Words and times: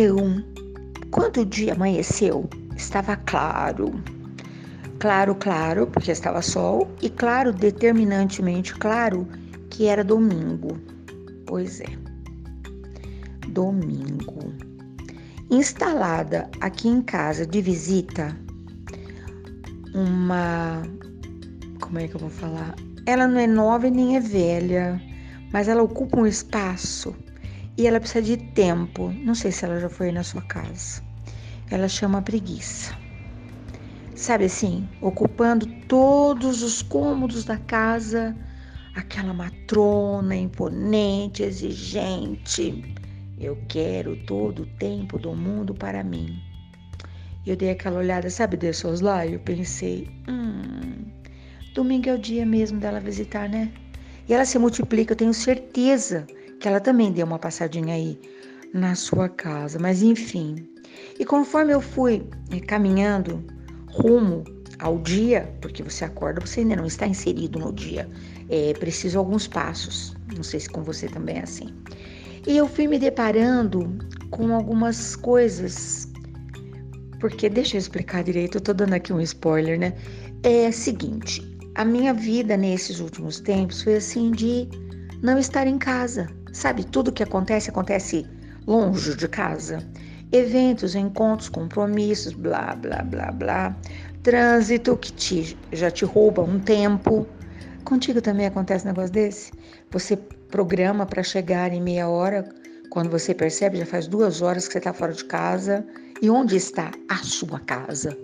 Então, 0.00 0.42
quando 1.10 1.42
o 1.42 1.44
dia 1.44 1.74
amanheceu, 1.74 2.48
estava 2.74 3.16
claro. 3.16 3.92
Claro, 4.98 5.34
claro, 5.34 5.86
porque 5.88 6.10
estava 6.10 6.40
sol, 6.40 6.88
e 7.02 7.10
claro, 7.10 7.52
determinantemente 7.52 8.74
claro, 8.74 9.28
que 9.68 9.88
era 9.88 10.02
domingo. 10.02 10.78
Pois 11.46 11.82
é, 11.82 11.92
domingo. 13.48 14.54
Instalada 15.50 16.48
aqui 16.62 16.88
em 16.88 17.02
casa 17.02 17.46
de 17.46 17.60
visita, 17.60 18.34
uma. 19.94 20.80
Como 21.78 21.98
é 21.98 22.08
que 22.08 22.14
eu 22.14 22.20
vou 22.20 22.30
falar? 22.30 22.74
Ela 23.04 23.28
não 23.28 23.38
é 23.38 23.46
nova 23.46 23.86
e 23.86 23.90
nem 23.90 24.16
é 24.16 24.20
velha, 24.20 24.98
mas 25.52 25.68
ela 25.68 25.82
ocupa 25.82 26.18
um 26.18 26.26
espaço 26.26 27.14
e 27.80 27.86
ela 27.86 27.98
precisa 27.98 28.20
de 28.20 28.36
tempo. 28.36 29.10
Não 29.24 29.34
sei 29.34 29.50
se 29.50 29.64
ela 29.64 29.80
já 29.80 29.88
foi 29.88 30.12
na 30.12 30.22
sua 30.22 30.42
casa. 30.42 31.02
Ela 31.70 31.88
chama 31.88 32.20
preguiça. 32.20 32.94
Sabe 34.14 34.44
assim, 34.44 34.86
ocupando 35.00 35.64
todos 35.88 36.62
os 36.62 36.82
cômodos 36.82 37.42
da 37.44 37.56
casa, 37.56 38.36
aquela 38.94 39.32
matrona 39.32 40.36
imponente, 40.36 41.42
exigente. 41.42 42.84
Eu 43.38 43.56
quero 43.66 44.14
todo 44.26 44.64
o 44.64 44.66
tempo 44.66 45.18
do 45.18 45.34
mundo 45.34 45.72
para 45.72 46.04
mim. 46.04 46.38
Eu 47.46 47.56
dei 47.56 47.70
aquela 47.70 48.00
olhada, 48.00 48.28
sabe, 48.28 48.58
de 48.58 48.70
lá 49.00 49.26
eu 49.26 49.40
pensei, 49.40 50.06
hum, 50.28 51.06
domingo 51.72 52.10
é 52.10 52.14
o 52.14 52.18
dia 52.18 52.44
mesmo 52.44 52.78
dela 52.78 53.00
visitar, 53.00 53.48
né? 53.48 53.72
E 54.28 54.34
ela 54.34 54.44
se 54.44 54.58
multiplica, 54.58 55.14
eu 55.14 55.16
tenho 55.16 55.32
certeza 55.32 56.26
que 56.60 56.68
ela 56.68 56.78
também 56.78 57.10
deu 57.10 57.26
uma 57.26 57.38
passadinha 57.38 57.94
aí 57.94 58.20
na 58.72 58.94
sua 58.94 59.28
casa, 59.28 59.78
mas 59.78 60.02
enfim. 60.02 60.56
E 61.18 61.24
conforme 61.24 61.72
eu 61.72 61.80
fui 61.80 62.28
eh, 62.52 62.60
caminhando 62.60 63.42
rumo 63.88 64.44
ao 64.78 64.98
dia, 64.98 65.52
porque 65.60 65.82
você 65.82 66.04
acorda, 66.04 66.40
você 66.40 66.60
ainda 66.60 66.76
não 66.76 66.86
está 66.86 67.06
inserido 67.06 67.58
no 67.58 67.72
dia, 67.72 68.08
é 68.48 68.72
preciso 68.74 69.18
alguns 69.18 69.48
passos. 69.48 70.14
Não 70.36 70.42
sei 70.42 70.60
se 70.60 70.68
com 70.68 70.82
você 70.82 71.08
também 71.08 71.38
é 71.38 71.42
assim. 71.42 71.68
E 72.46 72.56
eu 72.56 72.68
fui 72.68 72.86
me 72.86 72.98
deparando 72.98 73.98
com 74.30 74.54
algumas 74.54 75.16
coisas, 75.16 76.08
porque 77.18 77.48
deixa 77.48 77.76
eu 77.76 77.78
explicar 77.78 78.22
direito, 78.22 78.58
eu 78.58 78.60
tô 78.60 78.72
dando 78.72 78.94
aqui 78.94 79.12
um 79.12 79.20
spoiler, 79.20 79.78
né? 79.78 79.94
É 80.42 80.68
o 80.68 80.72
seguinte, 80.72 81.42
a 81.74 81.84
minha 81.84 82.14
vida 82.14 82.56
nesses 82.56 83.00
últimos 83.00 83.40
tempos 83.40 83.82
foi 83.82 83.96
assim 83.96 84.30
de 84.30 84.68
não 85.22 85.38
estar 85.38 85.66
em 85.66 85.76
casa, 85.76 86.26
Sabe, 86.52 86.84
tudo 86.84 87.12
que 87.12 87.22
acontece, 87.22 87.70
acontece 87.70 88.26
longe 88.66 89.14
de 89.16 89.28
casa. 89.28 89.78
Eventos, 90.32 90.94
encontros, 90.94 91.48
compromissos, 91.48 92.32
blá, 92.32 92.74
blá, 92.76 93.02
blá, 93.02 93.32
blá. 93.32 93.76
Trânsito 94.22 94.96
que 94.96 95.12
te, 95.12 95.58
já 95.72 95.90
te 95.90 96.04
rouba 96.04 96.42
um 96.42 96.58
tempo. 96.58 97.26
Contigo 97.84 98.20
também 98.20 98.46
acontece 98.46 98.84
um 98.84 98.88
negócio 98.88 99.12
desse? 99.12 99.50
Você 99.90 100.16
programa 100.50 101.06
para 101.06 101.22
chegar 101.22 101.72
em 101.72 101.80
meia 101.80 102.08
hora, 102.08 102.44
quando 102.90 103.08
você 103.08 103.32
percebe, 103.32 103.78
já 103.78 103.86
faz 103.86 104.06
duas 104.06 104.42
horas 104.42 104.66
que 104.66 104.72
você 104.72 104.78
está 104.78 104.92
fora 104.92 105.12
de 105.12 105.24
casa. 105.24 105.84
E 106.20 106.28
onde 106.28 106.56
está 106.56 106.90
a 107.08 107.16
sua 107.16 107.58
casa? 107.60 108.16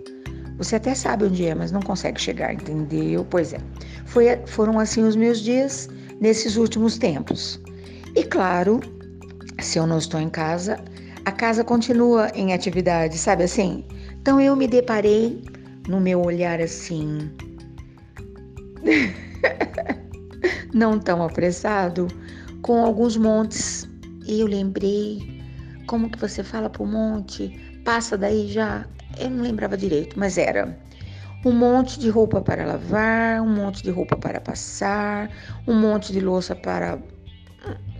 Você 0.57 0.75
até 0.75 0.93
sabe 0.93 1.25
onde 1.25 1.45
é, 1.45 1.55
mas 1.55 1.71
não 1.71 1.81
consegue 1.81 2.19
chegar, 2.19 2.53
entendeu? 2.53 3.25
Pois 3.29 3.53
é. 3.53 3.59
Foi, 4.05 4.25
foram 4.45 4.79
assim 4.79 5.03
os 5.03 5.15
meus 5.15 5.39
dias 5.39 5.89
nesses 6.19 6.57
últimos 6.57 6.97
tempos. 6.97 7.59
E 8.17 8.23
claro, 8.23 8.79
se 9.59 9.77
eu 9.77 9.85
não 9.85 9.99
estou 9.99 10.19
em 10.19 10.27
casa, 10.27 10.83
a 11.23 11.31
casa 11.31 11.63
continua 11.63 12.31
em 12.33 12.51
atividade, 12.51 13.15
sabe 13.15 13.43
assim? 13.43 13.85
Então 14.19 14.41
eu 14.41 14.55
me 14.55 14.67
deparei 14.67 15.39
no 15.87 15.99
meu 16.01 16.23
olhar 16.23 16.59
assim, 16.59 17.29
não 20.73 20.97
tão 20.97 21.21
apressado, 21.21 22.07
com 22.63 22.83
alguns 22.83 23.15
montes. 23.15 23.87
E 24.25 24.41
eu 24.41 24.47
lembrei 24.47 25.39
como 25.85 26.09
que 26.09 26.17
você 26.17 26.43
fala 26.43 26.71
pro 26.71 26.87
monte, 26.87 27.49
passa 27.85 28.17
daí 28.17 28.47
já. 28.47 28.83
Eu 29.19 29.29
não 29.29 29.43
lembrava 29.43 29.77
direito, 29.77 30.17
mas 30.17 30.39
era 30.39 30.75
um 31.45 31.51
monte 31.51 31.99
de 31.99 32.09
roupa 32.09 32.41
para 32.41 32.65
lavar, 32.65 33.43
um 33.43 33.53
monte 33.53 33.83
de 33.83 33.91
roupa 33.91 34.15
para 34.15 34.41
passar, 34.41 35.29
um 35.67 35.79
monte 35.79 36.11
de 36.11 36.19
louça 36.19 36.55
para 36.55 36.97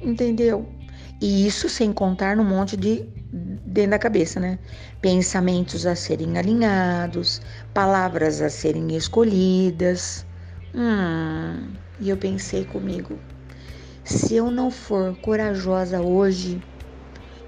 Entendeu? 0.07 0.65
E 1.19 1.45
isso 1.45 1.67
sem 1.67 1.91
contar 1.91 2.37
no 2.37 2.43
monte 2.45 2.77
de 2.77 3.03
dentro 3.65 3.91
da 3.91 3.99
cabeça, 3.99 4.39
né? 4.39 4.57
Pensamentos 5.01 5.85
a 5.85 5.95
serem 5.95 6.37
alinhados, 6.37 7.41
palavras 7.73 8.41
a 8.41 8.49
serem 8.49 8.95
escolhidas. 8.95 10.25
Hum, 10.73 11.73
e 11.99 12.07
eu 12.07 12.15
pensei 12.15 12.63
comigo, 12.63 13.21
se 14.05 14.33
eu 14.35 14.49
não 14.49 14.71
for 14.71 15.17
corajosa 15.17 16.01
hoje, 16.01 16.63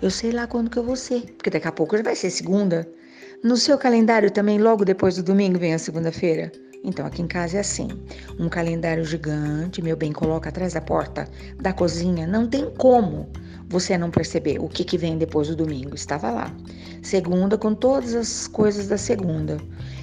eu 0.01 0.11
sei 0.11 0.31
lá 0.31 0.45
quando 0.45 0.69
que 0.69 0.77
eu 0.77 0.83
vou 0.83 0.97
ser, 0.97 1.21
porque 1.37 1.49
daqui 1.49 1.67
a 1.67 1.71
pouco 1.71 1.95
já 1.95 2.03
vai 2.03 2.15
ser 2.15 2.29
segunda. 2.29 2.91
No 3.41 3.55
seu 3.55 3.77
calendário 3.77 4.29
também, 4.31 4.59
logo 4.59 4.83
depois 4.83 5.15
do 5.15 5.23
domingo, 5.23 5.57
vem 5.57 5.73
a 5.73 5.79
segunda-feira. 5.79 6.51
Então, 6.83 7.05
aqui 7.05 7.21
em 7.21 7.27
casa 7.27 7.57
é 7.57 7.59
assim: 7.59 7.87
um 8.39 8.47
calendário 8.47 9.03
gigante, 9.03 9.81
meu 9.81 9.97
bem, 9.97 10.11
coloca 10.11 10.49
atrás 10.49 10.73
da 10.73 10.81
porta 10.81 11.27
da 11.61 11.73
cozinha. 11.73 12.25
Não 12.25 12.47
tem 12.47 12.69
como 12.77 13.29
você 13.67 13.97
não 13.97 14.09
perceber 14.09 14.59
o 14.59 14.67
que, 14.67 14.83
que 14.83 14.97
vem 14.97 15.17
depois 15.17 15.47
do 15.47 15.55
domingo. 15.55 15.93
Estava 15.93 16.31
lá. 16.31 16.53
Segunda, 17.03 17.57
com 17.57 17.75
todas 17.75 18.15
as 18.15 18.47
coisas 18.47 18.87
da 18.87 18.97
segunda. 18.97 19.57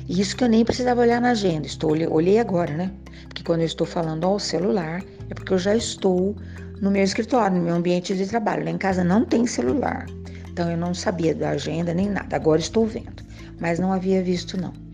E 0.08 0.20
isso 0.20 0.36
que 0.36 0.44
eu 0.44 0.48
nem 0.48 0.64
precisava 0.64 1.00
olhar 1.00 1.20
na 1.20 1.30
agenda. 1.30 1.66
Estou, 1.66 1.90
olhei 1.90 2.38
agora, 2.38 2.74
né? 2.74 2.92
Porque 3.28 3.42
quando 3.42 3.60
eu 3.60 3.66
estou 3.66 3.86
falando 3.86 4.24
ao 4.24 4.38
celular, 4.38 5.02
é 5.28 5.34
porque 5.34 5.52
eu 5.52 5.58
já 5.58 5.74
estou 5.74 6.36
no 6.80 6.90
meu 6.90 7.02
escritório, 7.02 7.56
no 7.56 7.64
meu 7.64 7.74
ambiente 7.74 8.14
de 8.14 8.26
trabalho. 8.26 8.64
Lá 8.64 8.70
em 8.70 8.78
casa 8.78 9.02
não 9.02 9.24
tem 9.24 9.46
celular. 9.46 10.06
Então 10.48 10.70
eu 10.70 10.76
não 10.76 10.94
sabia 10.94 11.34
da 11.34 11.50
agenda 11.50 11.92
nem 11.92 12.08
nada. 12.08 12.36
Agora 12.36 12.60
estou 12.60 12.86
vendo. 12.86 13.24
Mas 13.58 13.78
não 13.78 13.92
havia 13.92 14.22
visto, 14.22 14.60
não. 14.60 14.85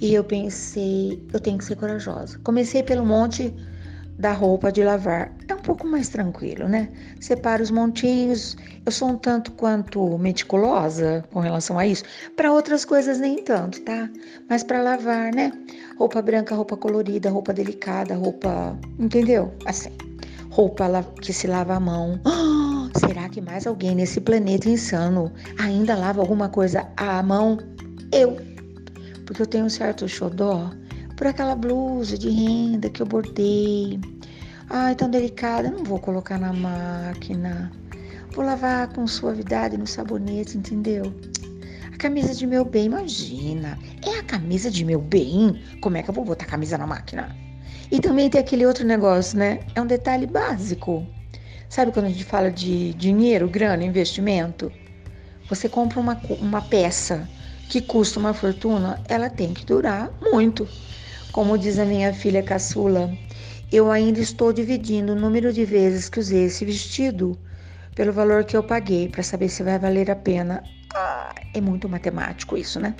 E 0.00 0.14
eu 0.14 0.24
pensei, 0.24 1.22
eu 1.32 1.40
tenho 1.40 1.58
que 1.58 1.64
ser 1.64 1.76
corajosa. 1.76 2.38
Comecei 2.44 2.82
pelo 2.82 3.04
monte 3.04 3.54
da 4.18 4.32
roupa 4.32 4.72
de 4.72 4.82
lavar. 4.82 5.32
É 5.48 5.54
um 5.54 5.60
pouco 5.60 5.86
mais 5.86 6.08
tranquilo, 6.08 6.68
né? 6.68 6.88
Separo 7.20 7.62
os 7.62 7.70
montinhos. 7.70 8.56
Eu 8.84 8.92
sou 8.92 9.08
um 9.08 9.16
tanto 9.16 9.52
quanto 9.52 10.18
meticulosa 10.18 11.24
com 11.32 11.40
relação 11.40 11.78
a 11.78 11.86
isso. 11.86 12.04
Para 12.34 12.52
outras 12.52 12.84
coisas 12.84 13.18
nem 13.18 13.42
tanto, 13.42 13.80
tá? 13.82 14.08
Mas 14.48 14.62
para 14.62 14.82
lavar, 14.82 15.34
né? 15.34 15.52
Roupa 15.98 16.22
branca, 16.22 16.54
roupa 16.54 16.76
colorida, 16.76 17.30
roupa 17.30 17.52
delicada, 17.52 18.14
roupa, 18.14 18.78
entendeu? 18.98 19.52
Assim. 19.66 19.90
Roupa 20.50 20.86
que 21.20 21.32
se 21.32 21.46
lava 21.46 21.74
à 21.74 21.80
mão. 21.80 22.18
Será 22.98 23.28
que 23.28 23.42
mais 23.42 23.66
alguém 23.66 23.94
nesse 23.94 24.20
planeta 24.20 24.68
insano 24.68 25.30
ainda 25.58 25.94
lava 25.94 26.20
alguma 26.20 26.48
coisa 26.48 26.88
à 26.96 27.22
mão? 27.22 27.58
Eu 28.10 28.38
porque 29.26 29.42
eu 29.42 29.46
tenho 29.46 29.66
um 29.66 29.68
certo 29.68 30.08
xodó 30.08 30.70
por 31.16 31.26
aquela 31.26 31.54
blusa 31.54 32.16
de 32.16 32.30
renda 32.30 32.88
que 32.88 33.02
eu 33.02 33.06
bordei. 33.06 34.00
Ai, 34.70 34.94
tão 34.94 35.10
delicada, 35.10 35.70
não 35.70 35.84
vou 35.84 35.98
colocar 35.98 36.38
na 36.38 36.52
máquina. 36.52 37.70
Vou 38.32 38.44
lavar 38.44 38.88
com 38.88 39.06
suavidade 39.06 39.76
no 39.76 39.86
sabonete, 39.86 40.56
entendeu? 40.56 41.12
A 41.92 41.96
camisa 41.96 42.34
de 42.34 42.46
meu 42.46 42.64
bem, 42.64 42.86
imagina. 42.86 43.78
É 44.06 44.18
a 44.18 44.22
camisa 44.22 44.70
de 44.70 44.84
meu 44.84 45.00
bem? 45.00 45.60
Como 45.80 45.96
é 45.96 46.02
que 46.02 46.10
eu 46.10 46.14
vou 46.14 46.24
botar 46.24 46.44
a 46.44 46.48
camisa 46.48 46.78
na 46.78 46.86
máquina? 46.86 47.34
E 47.90 48.00
também 48.00 48.28
tem 48.28 48.40
aquele 48.40 48.66
outro 48.66 48.86
negócio, 48.86 49.38
né? 49.38 49.60
É 49.74 49.80
um 49.80 49.86
detalhe 49.86 50.26
básico. 50.26 51.06
Sabe 51.68 51.92
quando 51.92 52.06
a 52.06 52.10
gente 52.10 52.24
fala 52.24 52.50
de 52.50 52.92
dinheiro, 52.94 53.48
grana, 53.48 53.84
investimento? 53.84 54.70
Você 55.48 55.68
compra 55.68 55.98
uma, 55.98 56.20
uma 56.40 56.60
peça 56.60 57.28
que 57.68 57.80
custa 57.80 58.18
uma 58.18 58.32
fortuna, 58.32 59.00
ela 59.08 59.28
tem 59.28 59.52
que 59.52 59.64
durar 59.64 60.10
muito. 60.20 60.68
Como 61.32 61.58
diz 61.58 61.78
a 61.78 61.84
minha 61.84 62.12
filha 62.12 62.42
caçula, 62.42 63.12
eu 63.70 63.90
ainda 63.90 64.20
estou 64.20 64.52
dividindo 64.52 65.12
o 65.12 65.16
número 65.16 65.52
de 65.52 65.64
vezes 65.64 66.08
que 66.08 66.20
usei 66.20 66.44
esse 66.44 66.64
vestido 66.64 67.38
pelo 67.94 68.12
valor 68.12 68.44
que 68.44 68.56
eu 68.56 68.62
paguei 68.62 69.08
para 69.08 69.22
saber 69.22 69.48
se 69.48 69.62
vai 69.62 69.78
valer 69.78 70.10
a 70.10 70.16
pena. 70.16 70.62
Ah, 70.94 71.34
é 71.52 71.60
muito 71.60 71.88
matemático 71.88 72.56
isso, 72.56 72.78
né? 72.78 72.94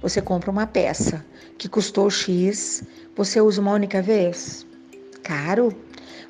Você 0.00 0.20
compra 0.20 0.50
uma 0.50 0.66
peça 0.66 1.24
que 1.58 1.68
custou 1.68 2.10
X, 2.10 2.84
você 3.16 3.40
usa 3.40 3.60
uma 3.60 3.72
única 3.72 4.02
vez? 4.02 4.66
Caro. 5.22 5.74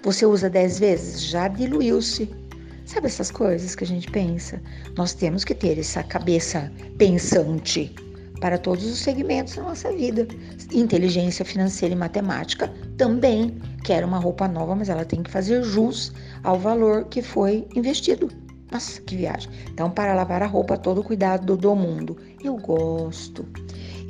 Você 0.02 0.24
usa 0.24 0.50
dez 0.50 0.78
vezes? 0.78 1.22
Já 1.22 1.48
diluiu-se. 1.48 2.43
Sabe 2.84 3.06
essas 3.06 3.30
coisas 3.30 3.74
que 3.74 3.84
a 3.84 3.86
gente 3.86 4.10
pensa? 4.10 4.60
Nós 4.96 5.14
temos 5.14 5.42
que 5.44 5.54
ter 5.54 5.78
essa 5.78 6.02
cabeça 6.02 6.70
pensante 6.98 7.94
para 8.40 8.58
todos 8.58 8.84
os 8.84 8.98
segmentos 8.98 9.56
da 9.56 9.62
nossa 9.62 9.90
vida. 9.90 10.28
Inteligência 10.70 11.44
financeira 11.44 11.94
e 11.94 11.98
matemática 11.98 12.70
também. 12.98 13.58
Quero 13.84 14.06
uma 14.06 14.18
roupa 14.18 14.46
nova, 14.46 14.74
mas 14.74 14.90
ela 14.90 15.04
tem 15.04 15.22
que 15.22 15.30
fazer 15.30 15.62
jus 15.62 16.12
ao 16.42 16.58
valor 16.58 17.06
que 17.06 17.22
foi 17.22 17.66
investido. 17.74 18.28
Nossa, 18.70 19.00
que 19.00 19.16
viagem. 19.16 19.50
Então, 19.72 19.90
para 19.90 20.14
lavar 20.14 20.42
a 20.42 20.46
roupa, 20.46 20.76
todo 20.76 21.00
o 21.00 21.04
cuidado 21.04 21.56
do 21.56 21.74
mundo. 21.74 22.18
Eu 22.42 22.56
gosto. 22.56 23.46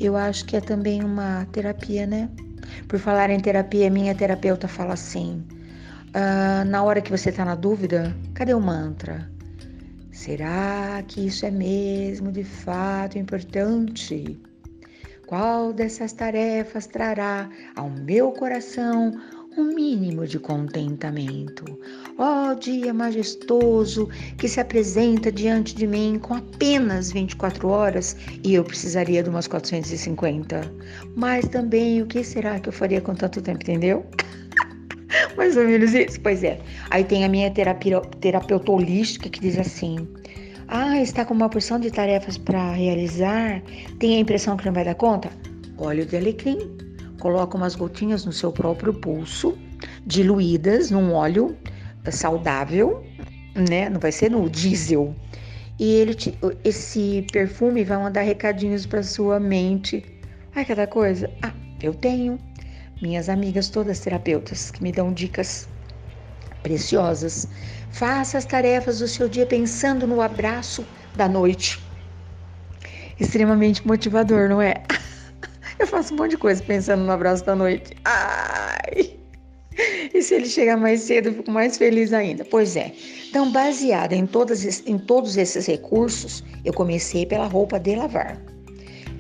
Eu 0.01 0.17
acho 0.17 0.45
que 0.47 0.57
é 0.57 0.61
também 0.61 1.05
uma 1.05 1.47
terapia, 1.53 2.07
né? 2.07 2.29
Por 2.89 2.99
falar 2.99 3.31
em 3.31 3.39
terapia, 3.39 3.89
minha 3.89 4.15
terapeuta 4.15 4.67
fala 4.67 4.95
assim: 4.95 5.45
ah, 6.15 6.65
na 6.65 6.83
hora 6.83 7.01
que 7.01 7.11
você 7.11 7.31
está 7.31 7.45
na 7.45 7.57
dúvida, 7.57 8.17
cadê 8.35 8.55
o 8.55 8.61
mantra? 8.61 9.29
Será 10.13 11.03
que 11.09 11.27
isso 11.27 11.45
é 11.45 11.51
mesmo 11.51 12.31
de 12.31 12.45
fato 12.45 13.19
importante? 13.19 14.41
Qual 15.27 15.73
dessas 15.73 16.13
tarefas 16.13 16.87
trará 16.87 17.49
ao 17.75 17.91
meu 17.91 18.31
coração 18.31 19.13
um 19.57 19.75
mínimo 19.75 20.27
de 20.27 20.39
contentamento. 20.39 21.65
Ó 22.19 22.51
oh, 22.51 22.55
dia 22.55 22.93
majestoso 22.93 24.09
que 24.37 24.49
se 24.49 24.61
apresenta 24.61 25.31
diante 25.31 25.75
de 25.75 25.87
mim 25.87 26.19
com 26.21 26.35
apenas 26.35 27.13
24 27.13 27.69
horas 27.69 28.17
e 28.43 28.55
eu 28.55 28.65
precisaria 28.65 29.23
de 29.23 29.31
umas 29.31 29.47
450. 29.47 30.61
Mas 31.15 31.47
também 31.49 32.03
o 32.03 32.07
que 32.07 32.25
será 32.25 32.59
que 32.59 32.69
eu 32.69 32.73
faria 32.73 33.01
com 33.01 33.15
tanto 33.15 33.41
tempo, 33.41 33.63
entendeu? 33.63 34.05
Mais 35.37 35.57
ou 35.57 35.65
menos 35.65 35.93
isso. 35.95 36.21
Pois 36.21 36.43
é. 36.43 36.59
Aí 36.91 37.05
tem 37.05 37.25
a 37.25 37.29
minha 37.29 37.51
terapia, 37.51 38.01
terapeuta 38.21 38.71
holística 38.71 39.29
que 39.29 39.41
diz 39.41 39.59
assim: 39.59 40.09
Ah, 40.69 41.01
está 41.01 41.25
com 41.25 41.35
uma 41.35 41.49
porção 41.49 41.79
de 41.79 41.91
tarefas 41.91 42.39
para 42.39 42.73
realizar? 42.73 43.63
Tem 43.99 44.17
a 44.17 44.21
impressão 44.21 44.57
que 44.57 44.67
não 44.67 44.73
vai 44.73 44.85
dar 44.85 44.95
conta? 44.95 45.31
Óleo 45.79 46.07
de 46.07 46.17
alecrim 46.17 46.85
coloca 47.25 47.57
umas 47.57 47.75
gotinhas 47.75 48.27
no 48.27 48.33
seu 48.33 48.53
próprio 48.53 48.93
pulso, 48.93 49.57
diluídas 50.07 50.91
num 50.91 51.15
óleo 51.15 51.57
saudável, 52.11 53.03
né? 53.55 53.89
Não 53.89 53.99
vai 53.99 54.13
ser 54.13 54.31
no 54.31 54.49
diesel. 54.51 55.15
E 55.79 55.91
ele 55.95 56.15
te, 56.15 56.39
esse 56.63 57.27
perfume 57.33 57.83
vai 57.83 57.97
mandar 57.97 58.21
recadinhos 58.21 58.85
para 58.85 59.03
sua 59.03 59.41
mente. 59.41 60.05
Ai, 60.55 60.67
cada 60.67 60.87
coisa. 60.87 61.31
Ah, 61.43 61.53
eu 61.83 61.95
tenho 61.95 62.39
minhas 63.05 63.29
amigas 63.29 63.69
todas 63.69 64.01
terapeutas 64.01 64.71
que 64.71 64.83
me 64.83 64.91
dão 64.91 65.13
dicas 65.13 65.69
preciosas. 66.63 67.47
Faça 67.91 68.39
as 68.39 68.47
tarefas 68.47 69.01
do 69.01 69.07
seu 69.07 69.29
dia 69.29 69.45
pensando 69.45 70.07
no 70.07 70.23
abraço 70.23 70.87
da 71.15 71.29
noite. 71.29 71.79
Extremamente 73.21 73.87
motivador, 73.87 74.49
não 74.49 74.63
é? 74.63 74.83
Eu 75.79 75.87
faço 75.87 76.15
um 76.15 76.17
monte 76.17 76.31
de 76.31 76.39
coisa 76.39 76.63
pensando 76.63 77.05
no 77.05 77.13
abraço 77.13 77.45
da 77.45 77.55
noite. 77.55 77.95
Ai! 78.07 79.19
E 80.15 80.23
se 80.23 80.37
ele 80.37 80.47
chegar 80.47 80.77
mais 80.77 81.01
cedo, 81.01 81.29
eu 81.29 81.35
fico 81.35 81.51
mais 81.51 81.77
feliz 81.77 82.13
ainda. 82.13 82.45
Pois 82.45 82.77
é. 82.77 82.93
Então, 83.29 83.51
baseada 83.51 84.15
em, 84.15 84.25
todas, 84.25 84.87
em 84.87 84.97
todos 84.97 85.37
esses 85.37 85.67
recursos, 85.67 86.45
eu 86.65 86.73
comecei 86.73 87.27
pela 87.27 87.49
roupa 87.49 87.81
de 87.81 87.97
lavar. 87.97 88.41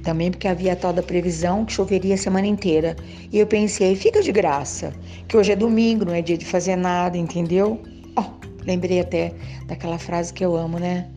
Também 0.04 0.30
porque 0.30 0.46
havia 0.46 0.74
a 0.74 0.76
tal 0.76 0.92
da 0.92 1.02
previsão 1.02 1.64
que 1.64 1.72
choveria 1.72 2.14
a 2.14 2.18
semana 2.18 2.46
inteira. 2.46 2.94
E 3.32 3.38
eu 3.38 3.46
pensei, 3.46 3.96
fica 3.96 4.22
de 4.22 4.30
graça, 4.30 4.92
que 5.26 5.36
hoje 5.36 5.52
é 5.52 5.56
domingo, 5.56 6.04
não 6.04 6.14
é 6.14 6.20
dia 6.20 6.36
de 6.36 6.44
fazer 6.44 6.76
nada, 6.76 7.16
entendeu? 7.16 7.80
Oh, 8.16 8.24
lembrei 8.66 9.00
até 9.00 9.32
daquela 9.66 9.98
frase 9.98 10.32
que 10.32 10.44
eu 10.44 10.54
amo, 10.54 10.78
né? 10.78 11.08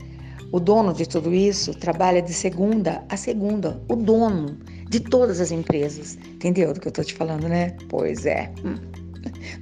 O 0.53 0.59
dono 0.59 0.93
de 0.93 1.05
tudo 1.05 1.33
isso 1.33 1.73
trabalha 1.73 2.21
de 2.21 2.33
segunda 2.33 3.03
a 3.09 3.17
segunda. 3.17 3.81
O 3.89 3.95
dono 3.95 4.57
de 4.89 5.01
todas 5.01 5.41
as 5.41 5.51
empresas. 5.51 6.17
Entendeu 6.35 6.73
do 6.73 6.79
que 6.79 6.87
eu 6.87 6.91
tô 6.91 7.03
te 7.03 7.13
falando, 7.13 7.49
né? 7.49 7.75
Pois 7.89 8.25
é. 8.25 8.49
Hum. 8.63 8.75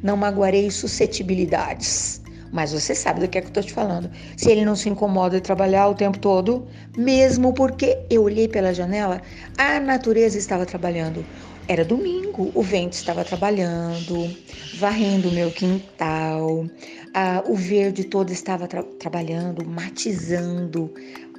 Não 0.04 0.16
magoarei 0.16 0.70
suscetibilidades. 0.70 2.22
Mas 2.56 2.72
você 2.72 2.96
sabe 2.96 3.20
do 3.20 3.28
que 3.28 3.38
é 3.38 3.42
que 3.42 3.48
eu 3.48 3.52
tô 3.52 3.62
te 3.62 3.74
falando. 3.74 4.10
Se 4.38 4.50
ele 4.50 4.64
não 4.64 4.78
se 4.78 4.88
incomoda 4.88 5.36
de 5.36 5.42
trabalhar 5.42 5.90
o 5.90 5.94
tempo 5.94 6.18
todo, 6.18 6.66
mesmo 6.98 7.54
porque 7.54 8.00
eu 8.10 8.24
olhei 8.24 8.48
pela 8.48 8.74
janela, 8.74 9.22
a 9.58 9.78
natureza 9.78 10.38
estava 10.38 10.66
trabalhando. 10.66 11.26
Era 11.68 11.84
domingo, 11.84 12.52
o 12.56 12.62
vento 12.62 12.94
estava 12.94 13.26
trabalhando, 13.26 14.34
varrendo 14.78 15.28
o 15.28 15.34
meu 15.34 15.52
quintal, 15.52 16.66
ah, 17.14 17.44
o 17.46 17.56
verde 17.56 18.06
todo 18.06 18.32
estava 18.32 18.70
tra 18.70 18.84
trabalhando, 18.84 19.66
matizando 19.66 20.90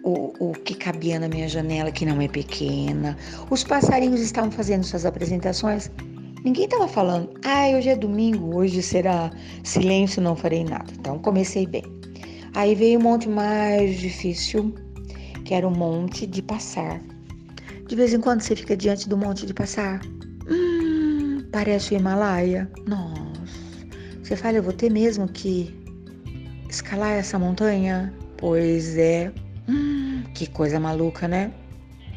o, 0.02 0.34
o 0.38 0.52
que 0.52 0.74
cabia 0.74 1.18
na 1.18 1.28
minha 1.28 1.48
janela, 1.48 1.90
que 1.90 2.04
não 2.04 2.20
é 2.20 2.28
pequena. 2.28 3.16
Os 3.48 3.64
passarinhos 3.64 4.20
estavam 4.20 4.50
fazendo 4.50 4.84
suas 4.84 5.06
apresentações. 5.06 5.90
Ninguém 6.44 6.64
estava 6.64 6.86
falando, 6.86 7.30
ah, 7.44 7.68
hoje 7.76 7.88
é 7.88 7.96
domingo, 7.96 8.56
hoje 8.56 8.82
será 8.82 9.30
silêncio, 9.64 10.22
não 10.22 10.36
farei 10.36 10.64
nada. 10.64 10.92
Então 10.98 11.18
comecei 11.18 11.66
bem. 11.66 11.82
Aí 12.54 12.74
veio 12.74 12.98
um 12.98 13.02
monte 13.02 13.28
mais 13.28 13.98
difícil, 13.98 14.74
que 15.44 15.54
era 15.54 15.66
um 15.66 15.74
monte 15.74 16.26
de 16.26 16.40
passar. 16.40 17.00
De 17.86 17.96
vez 17.96 18.14
em 18.14 18.20
quando 18.20 18.40
você 18.40 18.54
fica 18.56 18.76
diante 18.76 19.08
do 19.08 19.16
monte 19.16 19.46
de 19.46 19.52
passar. 19.52 20.00
Hum, 20.48 21.44
parece 21.52 21.94
o 21.94 21.96
Himalaia. 21.98 22.70
Nossa. 22.86 23.26
Você 24.22 24.36
fala, 24.36 24.56
eu 24.56 24.62
vou 24.62 24.72
ter 24.72 24.90
mesmo 24.90 25.28
que 25.28 25.74
escalar 26.68 27.12
essa 27.12 27.38
montanha? 27.38 28.12
Pois 28.38 28.96
é, 28.96 29.32
Hum, 29.68 30.22
que 30.32 30.46
coisa 30.46 30.78
maluca, 30.78 31.26
né? 31.26 31.52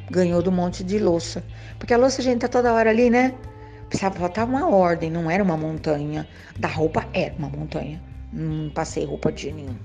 Ganhou 0.09 0.41
do 0.41 0.51
monte 0.51 0.83
de 0.83 0.99
louça. 0.99 1.43
Porque 1.77 1.93
a 1.93 1.97
louça 1.97 2.21
a 2.21 2.23
gente 2.23 2.41
tá 2.41 2.47
toda 2.47 2.73
hora 2.73 2.89
ali, 2.89 3.09
né? 3.09 3.33
Precisava 3.89 4.19
faltar 4.19 4.45
uma 4.45 4.69
ordem, 4.69 5.09
não 5.09 5.29
era 5.29 5.43
uma 5.43 5.57
montanha. 5.57 6.27
Da 6.57 6.67
roupa 6.67 7.05
era 7.13 7.33
uma 7.37 7.49
montanha. 7.49 8.01
Não 8.31 8.69
passei 8.69 9.03
roupa 9.03 9.31
de 9.31 9.51
nenhum. 9.51 9.75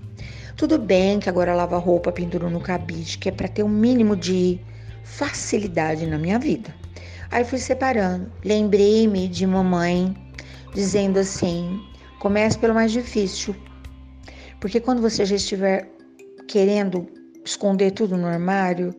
Tudo 0.57 0.79
bem 0.79 1.19
que 1.19 1.29
agora 1.29 1.55
lava 1.55 1.79
roupa, 1.79 2.13
pendurou 2.13 2.51
no 2.51 2.61
cabide, 2.61 3.19
que 3.19 3.31
é 3.31 3.33
para 3.33 3.49
ter 3.49 3.63
um 3.63 3.69
mínimo 3.69 4.15
de 4.15 4.61
facilidade 5.03 6.07
na 6.07 6.19
minha 6.19 6.39
vida. 6.39 6.75
Aí 7.31 7.45
fui 7.45 7.59
separando. 7.59 8.31
Lembrei-me 8.45 9.27
de 9.27 9.47
mamãe 9.47 10.15
dizendo 10.75 11.19
assim: 11.19 11.81
comece 12.21 12.59
pelo 12.59 12.75
mais 12.75 12.93
difícil. 12.93 13.57
Porque 14.61 14.81
quando 14.81 15.01
você 15.01 15.25
já 15.25 15.37
estiver 15.37 15.91
querendo 16.47 17.09
esconder 17.45 17.91
tudo 17.91 18.17
no 18.17 18.27
armário, 18.27 18.95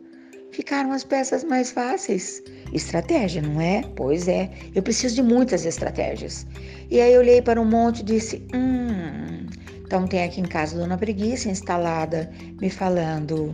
ficaram 0.56 0.90
as 0.90 1.04
peças 1.04 1.44
mais 1.44 1.70
fáceis. 1.70 2.42
Estratégia, 2.72 3.42
não 3.42 3.60
é? 3.60 3.82
Pois 3.94 4.26
é, 4.26 4.50
eu 4.74 4.82
preciso 4.82 5.14
de 5.16 5.22
muitas 5.22 5.66
estratégias. 5.66 6.46
E 6.90 6.98
aí 6.98 7.12
eu 7.12 7.20
olhei 7.20 7.42
para 7.42 7.60
um 7.60 7.64
monte 7.64 8.00
e 8.00 8.04
disse: 8.04 8.42
Hum, 8.54 9.46
então 9.84 10.06
tem 10.06 10.24
aqui 10.24 10.40
em 10.40 10.44
casa 10.44 10.74
a 10.74 10.80
Dona 10.80 10.96
Preguiça 10.96 11.50
instalada, 11.50 12.30
me 12.58 12.70
falando: 12.70 13.52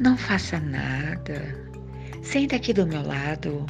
Não 0.00 0.16
faça 0.16 0.58
nada, 0.58 1.54
senta 2.22 2.56
aqui 2.56 2.72
do 2.72 2.86
meu 2.86 3.06
lado. 3.06 3.66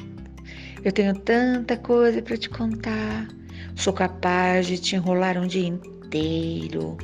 Eu 0.85 0.93
tenho 0.93 1.15
tanta 1.19 1.77
coisa 1.77 2.23
para 2.23 2.37
te 2.37 2.49
contar. 2.49 3.27
Sou 3.75 3.93
capaz 3.93 4.67
de 4.69 4.79
te 4.79 4.95
enrolar 4.95 5.37
um 5.37 5.47
dia 5.47 5.67
inteiro. 5.67 6.97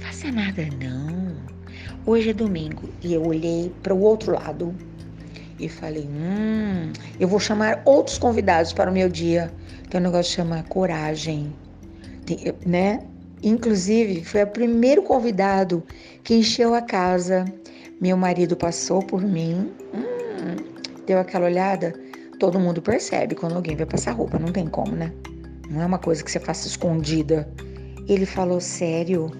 Faça 0.00 0.30
nada, 0.30 0.68
não. 0.78 1.53
Hoje 2.06 2.30
é 2.30 2.32
domingo 2.34 2.90
e 3.02 3.14
eu 3.14 3.24
olhei 3.24 3.72
para 3.82 3.94
o 3.94 4.00
outro 4.00 4.34
lado 4.34 4.74
e 5.58 5.70
falei: 5.70 6.06
hum, 6.06 6.92
eu 7.18 7.26
vou 7.26 7.40
chamar 7.40 7.80
outros 7.86 8.18
convidados 8.18 8.74
para 8.74 8.90
o 8.90 8.92
meu 8.92 9.08
dia. 9.08 9.50
Tem 9.88 10.00
um 10.00 10.04
negócio 10.04 10.30
que 10.30 10.36
chama 10.36 10.62
coragem, 10.64 11.56
Tem, 12.26 12.52
né? 12.66 13.00
Inclusive, 13.42 14.22
foi 14.22 14.42
o 14.42 14.46
primeiro 14.46 15.02
convidado 15.02 15.82
que 16.22 16.34
encheu 16.34 16.74
a 16.74 16.82
casa. 16.82 17.46
Meu 18.00 18.18
marido 18.18 18.54
passou 18.54 19.00
por 19.00 19.22
mim, 19.22 19.72
hum, 19.94 20.56
deu 21.06 21.18
aquela 21.18 21.46
olhada. 21.46 21.94
Todo 22.38 22.60
mundo 22.60 22.82
percebe 22.82 23.34
quando 23.34 23.54
alguém 23.56 23.76
vai 23.76 23.86
passar 23.86 24.12
roupa, 24.12 24.38
não 24.38 24.52
tem 24.52 24.66
como, 24.66 24.94
né? 24.94 25.10
Não 25.70 25.80
é 25.80 25.86
uma 25.86 25.98
coisa 25.98 26.22
que 26.22 26.30
você 26.30 26.38
faça 26.38 26.68
escondida. 26.68 27.48
Ele 28.06 28.26
falou: 28.26 28.60
sério? 28.60 29.30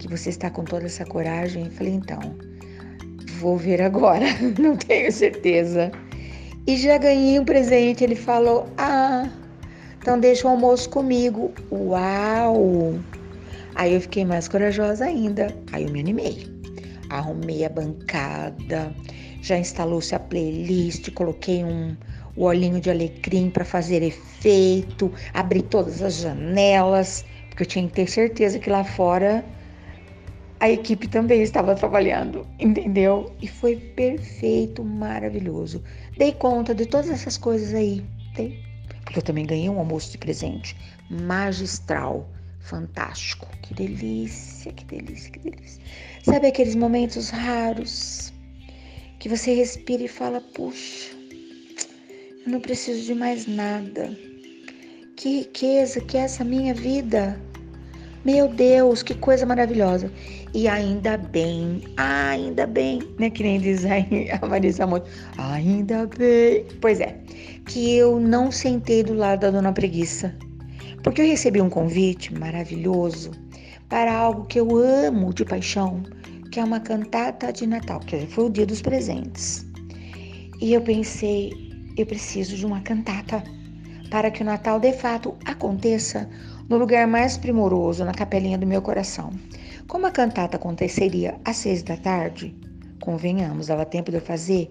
Que 0.00 0.08
você 0.08 0.30
está 0.30 0.50
com 0.50 0.64
toda 0.64 0.86
essa 0.86 1.04
coragem. 1.04 1.66
Eu 1.66 1.70
falei, 1.72 1.92
então, 1.92 2.18
vou 3.38 3.56
ver 3.56 3.82
agora, 3.82 4.26
não 4.58 4.76
tenho 4.76 5.12
certeza. 5.12 5.92
E 6.66 6.76
já 6.76 6.96
ganhei 6.96 7.38
um 7.38 7.44
presente. 7.44 8.02
Ele 8.02 8.16
falou, 8.16 8.66
ah, 8.78 9.28
então 10.00 10.18
deixa 10.18 10.46
o 10.46 10.50
almoço 10.50 10.88
comigo. 10.88 11.52
Uau! 11.70 12.94
Aí 13.74 13.94
eu 13.94 14.00
fiquei 14.00 14.24
mais 14.24 14.48
corajosa 14.48 15.04
ainda. 15.04 15.54
Aí 15.72 15.84
eu 15.84 15.90
me 15.90 16.00
animei. 16.00 16.46
Arrumei 17.10 17.64
a 17.64 17.68
bancada, 17.68 18.94
já 19.42 19.58
instalou-se 19.58 20.14
a 20.14 20.18
playlist, 20.18 21.10
coloquei 21.12 21.64
um 21.64 21.96
o 22.36 22.44
olhinho 22.44 22.80
de 22.80 22.88
alecrim 22.88 23.50
para 23.50 23.64
fazer 23.64 24.02
efeito, 24.02 25.12
abri 25.34 25.60
todas 25.60 26.00
as 26.00 26.14
janelas, 26.14 27.24
porque 27.48 27.64
eu 27.64 27.66
tinha 27.66 27.86
que 27.88 27.92
ter 27.92 28.08
certeza 28.08 28.58
que 28.58 28.70
lá 28.70 28.84
fora 28.84 29.44
a 30.60 30.68
equipe 30.68 31.08
também 31.08 31.42
estava 31.42 31.74
trabalhando, 31.74 32.46
entendeu? 32.58 33.34
E 33.40 33.48
foi 33.48 33.76
perfeito, 33.76 34.84
maravilhoso. 34.84 35.82
Dei 36.18 36.32
conta 36.32 36.74
de 36.74 36.84
todas 36.84 37.08
essas 37.08 37.38
coisas 37.38 37.72
aí, 37.72 38.04
dei. 38.36 38.62
Porque 39.02 39.18
eu 39.18 39.22
também 39.22 39.46
ganhei 39.46 39.70
um 39.70 39.78
almoço 39.78 40.12
de 40.12 40.18
presente 40.18 40.76
magistral. 41.10 42.28
fantástico. 42.60 43.48
Que 43.62 43.72
delícia, 43.72 44.70
que 44.72 44.84
delícia, 44.84 45.32
que 45.32 45.38
delícia. 45.38 45.82
Sabe 46.22 46.48
aqueles 46.48 46.74
momentos 46.74 47.30
raros 47.30 48.30
que 49.18 49.30
você 49.30 49.54
respira 49.54 50.02
e 50.02 50.08
fala: 50.08 50.42
puxa, 50.54 51.16
eu 52.44 52.52
não 52.52 52.60
preciso 52.60 53.06
de 53.06 53.14
mais 53.14 53.46
nada. 53.46 54.16
Que 55.16 55.38
riqueza 55.38 56.00
que 56.02 56.18
é 56.18 56.20
essa 56.20 56.44
minha 56.44 56.74
vida. 56.74 57.40
Meu 58.24 58.48
Deus, 58.48 59.02
que 59.02 59.14
coisa 59.14 59.46
maravilhosa. 59.46 60.12
E 60.52 60.68
ainda 60.68 61.16
bem, 61.16 61.82
ainda 61.96 62.66
bem, 62.66 63.00
né? 63.18 63.30
Que 63.30 63.42
nem 63.42 63.58
diz 63.58 63.82
a 63.86 64.46
Marisa 64.46 64.86
Monte, 64.86 65.08
ainda 65.38 66.06
bem. 66.06 66.66
Pois 66.82 67.00
é, 67.00 67.18
que 67.66 67.94
eu 67.96 68.20
não 68.20 68.52
sentei 68.52 69.02
do 69.02 69.14
lado 69.14 69.40
da 69.40 69.50
dona 69.50 69.72
preguiça. 69.72 70.34
Porque 71.02 71.22
eu 71.22 71.26
recebi 71.26 71.62
um 71.62 71.70
convite 71.70 72.34
maravilhoso 72.34 73.30
para 73.88 74.14
algo 74.14 74.44
que 74.44 74.60
eu 74.60 74.76
amo 74.76 75.32
de 75.32 75.44
paixão, 75.44 76.02
que 76.52 76.60
é 76.60 76.64
uma 76.64 76.78
cantata 76.78 77.50
de 77.50 77.66
Natal, 77.66 78.00
que 78.00 78.26
foi 78.26 78.44
o 78.44 78.50
dia 78.50 78.66
dos 78.66 78.82
presentes. 78.82 79.66
E 80.60 80.74
eu 80.74 80.82
pensei, 80.82 81.52
eu 81.96 82.04
preciso 82.04 82.54
de 82.54 82.66
uma 82.66 82.82
cantata 82.82 83.42
para 84.10 84.30
que 84.30 84.42
o 84.42 84.44
Natal 84.44 84.78
de 84.78 84.92
fato 84.92 85.34
aconteça 85.46 86.28
no 86.70 86.78
lugar 86.78 87.04
mais 87.04 87.36
primoroso, 87.36 88.04
na 88.04 88.14
capelinha 88.14 88.56
do 88.56 88.64
meu 88.64 88.80
coração. 88.80 89.30
Como 89.88 90.06
a 90.06 90.10
cantata 90.10 90.56
aconteceria 90.56 91.36
às 91.44 91.56
seis 91.56 91.82
da 91.82 91.96
tarde, 91.96 92.54
convenhamos, 93.02 93.66
dava 93.66 93.84
tempo 93.84 94.12
de 94.12 94.18
eu 94.18 94.20
fazer 94.20 94.70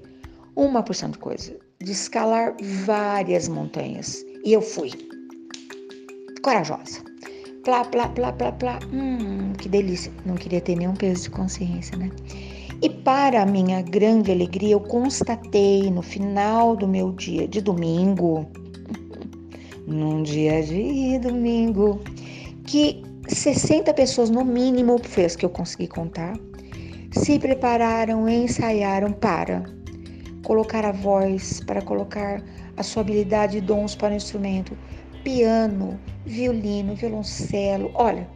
uma 0.56 0.82
porção 0.82 1.12
de 1.12 1.18
coisa, 1.18 1.54
de 1.78 1.92
escalar 1.92 2.56
várias 2.86 3.50
montanhas. 3.50 4.24
E 4.46 4.54
eu 4.54 4.62
fui. 4.62 4.92
Corajosa. 6.42 7.04
Plá, 7.66 7.84
plá, 7.84 8.08
plá, 8.08 8.32
plá, 8.32 8.54
plá. 8.54 8.80
Hum, 8.94 9.52
que 9.58 9.68
delícia. 9.68 10.12
Não 10.26 10.36
queria 10.36 10.62
ter 10.62 10.78
nenhum 10.78 10.94
peso 10.94 11.24
de 11.24 11.32
consciência, 11.32 11.98
né? 11.98 12.10
E 12.82 12.90
para 12.90 13.46
minha 13.46 13.82
grande 13.82 14.32
alegria, 14.32 14.72
eu 14.72 14.80
constatei 14.80 15.92
no 15.92 16.02
final 16.02 16.78
do 16.78 16.88
meu 16.88 17.12
dia 17.12 17.46
de 17.46 17.60
domingo 17.60 18.50
num 19.90 20.24
dia 20.24 20.62
de 20.62 21.20
domingo, 21.20 22.02
que 22.66 23.02
60 23.28 23.94
pessoas 23.94 24.30
no 24.30 24.46
mínimo, 24.46 25.00
fez 25.04 25.36
que 25.36 25.46
eu 25.46 25.50
consegui 25.50 25.88
contar, 25.88 26.34
se 27.12 27.40
prepararam 27.40 28.30
ensaiaram 28.30 29.12
para 29.12 29.64
colocar 30.44 30.86
a 30.86 30.92
voz, 30.92 31.60
para 31.62 31.82
colocar 31.82 32.44
a 32.78 32.84
sua 32.84 33.02
habilidade 33.02 33.58
e 33.58 33.62
dons 33.62 33.96
para 33.96 34.14
o 34.14 34.18
instrumento, 34.18 34.78
piano, 35.24 36.00
violino, 36.26 36.96
violoncelo, 36.96 37.92
olha, 37.96 38.30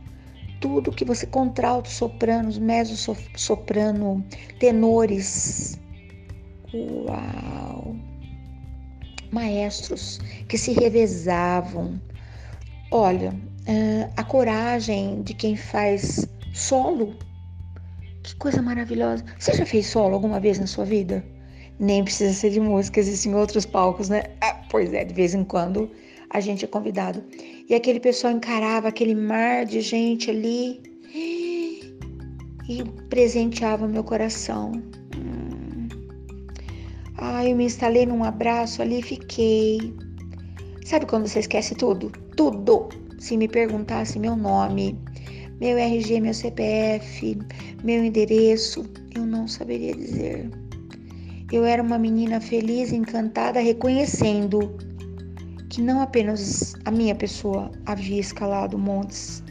tudo 0.60 0.92
que 0.92 1.06
você 1.06 1.26
contralto, 1.26 1.90
sopranos, 1.90 2.58
mezzo 2.58 3.16
soprano, 3.36 4.26
tenores. 4.60 5.80
Uau! 6.74 7.96
Maestros 9.34 10.20
que 10.48 10.58
se 10.58 10.72
revezavam. 10.74 12.00
Olha, 12.92 13.34
eh, 13.66 14.10
a 14.16 14.24
coragem 14.24 15.22
de 15.24 15.34
quem 15.34 15.58
faz 15.58 16.28
solo, 16.54 17.16
que 18.22 18.36
coisa 18.36 18.62
maravilhosa. 18.62 19.26
Você 19.40 19.54
já 19.54 19.66
fez 19.66 19.88
solo 19.88 20.14
alguma 20.14 20.40
vez 20.40 20.60
na 20.60 20.68
sua 20.68 20.86
vida? 20.86 21.26
Nem 21.80 22.04
precisa 22.04 22.34
ser 22.34 22.52
de 22.52 22.60
música, 22.60 23.00
existem 23.00 23.34
outros 23.36 23.66
palcos, 23.66 24.10
né? 24.10 24.24
Ah, 24.42 24.62
pois 24.70 24.94
é, 24.94 25.04
de 25.04 25.14
vez 25.14 25.34
em 25.34 25.44
quando 25.44 25.90
a 26.30 26.40
gente 26.40 26.64
é 26.66 26.68
convidado. 26.68 27.24
E 27.68 27.74
aquele 27.74 28.00
pessoal 28.00 28.34
encarava 28.34 28.88
aquele 28.88 29.16
mar 29.16 29.66
de 29.66 29.82
gente 29.82 30.30
ali 30.30 30.82
e 32.70 32.84
presenteava 33.10 33.88
meu 33.88 34.04
coração. 34.04 34.72
Eu 37.46 37.58
me 37.58 37.66
instalei 37.66 38.06
num 38.06 38.24
abraço 38.24 38.82
ali 38.82 39.00
e 39.00 39.04
fiquei. 39.04 39.94
Sabe 40.86 41.06
quando 41.06 41.28
você 41.28 41.40
esquece 41.40 41.76
tudo? 41.76 42.10
Tudo! 42.36 42.90
Se 43.20 43.38
me 43.38 43.48
perguntasse 43.48 44.18
meu 44.18 44.36
nome, 44.36 45.00
meu 45.62 45.78
RG, 45.78 46.20
meu 46.20 46.34
CPF, 46.34 47.38
meu 47.84 48.04
endereço, 48.04 48.86
eu 49.16 49.26
não 49.26 49.48
saberia 49.48 49.94
dizer. 49.94 50.50
Eu 51.52 51.64
era 51.64 51.84
uma 51.84 51.98
menina 51.98 52.42
feliz, 52.42 52.92
encantada, 52.92 53.60
reconhecendo 53.60 54.76
que 55.70 55.82
não 55.82 56.02
apenas 56.02 56.74
a 56.86 56.92
minha 56.92 57.16
pessoa 57.16 57.72
havia 57.86 58.20
escalado 58.20 58.78
montes, 58.78 59.44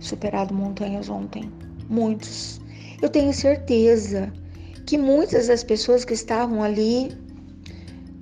superado 0.00 0.54
montanhas 0.54 1.08
ontem, 1.08 1.50
muitos. 1.88 2.60
Eu 3.00 3.08
tenho 3.08 3.32
certeza 3.32 4.32
que 4.86 4.98
muitas 4.98 5.48
das 5.48 5.62
pessoas 5.62 6.04
que 6.04 6.14
estavam 6.14 6.62
ali 6.62 7.10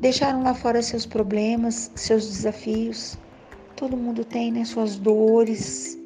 deixaram 0.00 0.43
lá 0.43 0.55
fora 0.55 0.83
seus 0.83 1.07
problemas, 1.07 1.90
seus 1.95 2.26
desafios. 2.26 3.19
Todo 3.76 3.97
mundo 3.97 4.25
tem, 4.25 4.50
né, 4.50 4.64
suas 4.64 4.97
dores. 4.97 5.99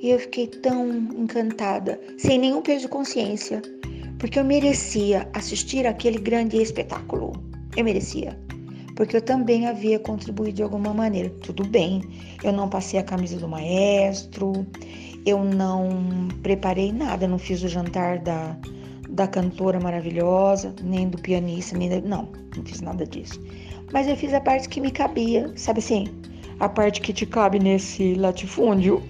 E 0.00 0.10
eu 0.10 0.18
fiquei 0.18 0.46
tão 0.46 0.88
encantada, 0.88 2.00
sem 2.18 2.38
nenhum 2.38 2.62
peso 2.62 2.82
de 2.82 2.88
consciência, 2.88 3.60
porque 4.18 4.38
eu 4.38 4.44
merecia 4.44 5.28
assistir 5.34 5.86
aquele 5.86 6.18
grande 6.18 6.56
espetáculo. 6.60 7.32
Eu 7.76 7.84
merecia. 7.84 8.38
Porque 8.96 9.16
eu 9.16 9.22
também 9.22 9.66
havia 9.66 9.98
contribuído 9.98 10.56
de 10.56 10.62
alguma 10.62 10.92
maneira. 10.92 11.30
Tudo 11.42 11.66
bem, 11.66 12.02
eu 12.42 12.52
não 12.52 12.68
passei 12.68 12.98
a 12.98 13.02
camisa 13.02 13.38
do 13.38 13.48
maestro, 13.48 14.66
eu 15.24 15.44
não 15.44 16.28
preparei 16.42 16.92
nada, 16.92 17.28
não 17.28 17.38
fiz 17.38 17.62
o 17.62 17.68
jantar 17.68 18.18
da, 18.18 18.56
da 19.20 19.28
cantora 19.28 19.78
maravilhosa, 19.78 20.74
nem 20.82 21.06
do 21.06 21.18
pianista, 21.18 21.76
nem 21.76 21.90
da... 21.90 22.00
não, 22.00 22.26
não 22.56 22.64
fiz 22.64 22.80
nada 22.80 23.04
disso. 23.04 23.38
Mas 23.92 24.08
eu 24.08 24.16
fiz 24.16 24.32
a 24.32 24.40
parte 24.40 24.66
que 24.66 24.80
me 24.80 24.90
cabia, 24.90 25.52
sabe 25.56 25.80
assim? 25.80 26.08
A 26.58 26.70
parte 26.70 27.02
que 27.02 27.12
te 27.12 27.26
cabe 27.26 27.58
nesse 27.58 28.14
latifúndio. 28.14 29.02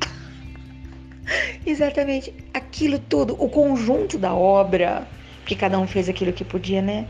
Exatamente, 1.65 2.35
aquilo 2.53 2.99
tudo, 2.99 3.37
o 3.39 3.49
conjunto 3.49 4.19
da 4.19 4.35
obra, 4.35 5.07
que 5.47 5.55
cada 5.55 5.79
um 5.79 5.87
fez 5.87 6.09
aquilo 6.09 6.33
que 6.33 6.45
podia, 6.45 6.83
né? 6.83 7.07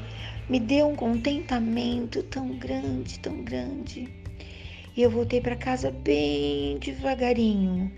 Me 0.47 0.61
deu 0.61 0.88
um 0.88 0.95
contentamento 0.95 2.23
tão 2.25 2.49
grande, 2.59 3.19
tão 3.21 3.42
grande. 3.42 4.12
E 4.95 5.00
eu 5.00 5.09
voltei 5.09 5.40
para 5.40 5.57
casa 5.57 5.90
bem 5.90 6.76
devagarinho, 6.78 7.90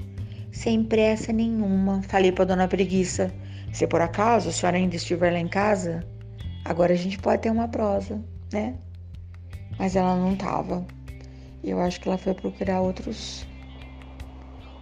sem 0.52 0.84
pressa 0.84 1.32
nenhuma. 1.32 2.02
Falei 2.02 2.30
para 2.30 2.44
dona 2.44 2.68
Preguiça: 2.68 3.34
se 3.72 3.86
por 3.86 4.00
acaso 4.00 4.50
a 4.50 4.52
senhora 4.52 4.76
ainda 4.76 4.96
estiver 4.96 5.32
lá 5.32 5.38
em 5.38 5.48
casa, 5.48 6.06
agora 6.64 6.92
a 6.92 6.96
gente 6.96 7.18
pode 7.18 7.42
ter 7.42 7.50
uma 7.50 7.68
prosa, 7.68 8.22
né? 8.52 8.76
Mas 9.78 9.96
ela 9.96 10.14
não 10.16 10.34
estava. 10.34 10.86
Eu 11.64 11.80
acho 11.80 12.00
que 12.00 12.08
ela 12.08 12.18
foi 12.18 12.34
procurar 12.34 12.80
outros 12.80 13.46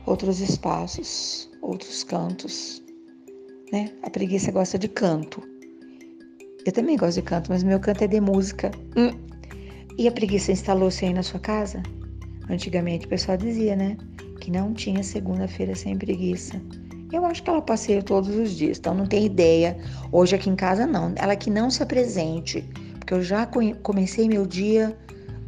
outros 0.07 0.41
espaços, 0.41 1.49
outros 1.63 2.03
cantos, 2.03 2.83
né? 3.71 3.93
A 4.03 4.11
preguiça 4.11 4.51
gosta 4.51 4.79
de 4.79 4.89
canto. 4.89 5.41
Eu 6.67 6.73
também 6.73 6.97
gosto 6.97 7.17
de 7.17 7.23
canto, 7.23 7.51
mas 7.51 7.63
meu 7.63 7.79
canto 7.79 8.03
é 8.05 8.07
de 8.09 8.21
música. 8.21 8.71
Hum. 8.97 9.11
E 9.97 10.09
a 10.09 10.13
preguiça 10.13 10.51
instalou-se 10.51 11.05
aí 11.05 11.13
na 11.13 11.23
sua 11.23 11.39
casa? 11.39 11.83
Antigamente 12.49 13.07
o 13.07 13.09
pessoal 13.09 13.37
dizia, 13.37 13.77
né? 13.77 13.97
Que 14.41 14.51
não 14.51 14.75
tinha 14.75 15.03
segunda-feira 15.03 15.75
sem 15.75 15.97
preguiça. 15.97 16.61
Eu 17.13 17.25
acho 17.25 17.43
que 17.43 17.51
ela 17.51 17.61
passeia 17.61 18.03
todos 18.03 18.35
os 18.37 18.53
dias, 18.53 18.79
então 18.79 18.95
não 18.95 19.07
tem 19.07 19.27
ideia. 19.27 19.77
Hoje 20.13 20.37
aqui 20.37 20.49
em 20.49 20.55
casa 20.55 20.87
não. 20.87 21.13
Ela 21.17 21.35
que 21.35 21.51
não 21.51 21.71
se 21.71 21.83
apresente, 21.83 22.63
porque 22.99 23.15
eu 23.15 23.23
já 23.23 23.47
comecei 23.83 24.29
meu 24.29 24.47
dia 24.47 24.97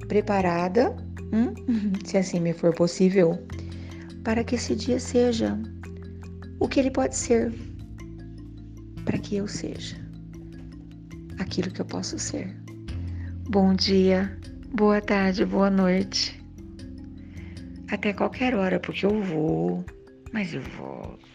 preparada, 0.09 0.97
hum, 1.33 1.55
se 2.05 2.19
assim 2.19 2.41
me 2.41 2.53
for 2.53 2.75
possível, 2.75 3.39
para 4.25 4.43
que 4.43 4.57
esse 4.57 4.75
dia 4.75 4.99
seja 4.99 5.59
o 6.59 6.69
que 6.69 6.81
ele 6.81 6.91
pode 6.91 7.17
ser, 7.17 7.53
para 9.05 9.19
que 9.19 9.37
eu 9.37 9.47
seja 9.47 9.97
aquilo 11.39 11.71
que 11.71 11.81
eu 11.81 11.87
posso 11.87 12.19
ser. 12.19 12.55
Bom 13.49 13.75
dia, 13.75 14.37
boa 14.75 15.01
tarde, 15.01 15.45
boa 15.45 15.71
noite. 15.71 16.41
Até 17.91 18.13
qualquer 18.13 18.55
hora, 18.55 18.81
porque 18.81 19.05
eu 19.05 19.23
vou, 19.23 19.85
mas 20.33 20.55
eu 20.55 20.63
volto. 20.63 21.32